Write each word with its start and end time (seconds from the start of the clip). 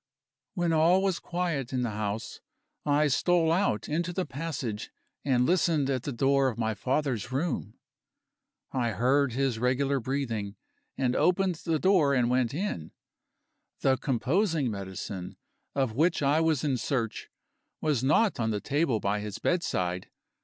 When 0.55 0.73
all 0.73 1.03
was 1.03 1.19
quiet 1.19 1.71
in 1.71 1.83
the 1.83 1.91
house, 1.91 2.41
I 2.87 3.07
stole 3.07 3.51
out 3.51 3.87
into 3.87 4.11
the 4.11 4.25
passage 4.25 4.89
and 5.23 5.45
listened 5.45 5.91
at 5.91 6.01
the 6.01 6.11
door 6.11 6.47
of 6.47 6.57
my 6.57 6.73
father's 6.73 7.31
room. 7.31 7.75
I 8.71 8.93
heard 8.93 9.33
his 9.33 9.59
regular 9.59 9.99
breathing, 9.99 10.55
and 10.97 11.15
opened 11.15 11.53
the 11.57 11.77
door 11.77 12.15
and 12.15 12.31
went 12.31 12.51
in. 12.51 12.93
The 13.81 13.95
composing 13.95 14.71
medicine, 14.71 15.37
of 15.75 15.93
which 15.93 16.23
I 16.23 16.39
was 16.39 16.63
in 16.63 16.77
search, 16.77 17.29
was 17.79 18.03
not 18.03 18.39
on 18.39 18.49
the 18.49 18.59
table 18.59 18.99
by 18.99 19.19
his 19.19 19.37
bedside. 19.37 20.09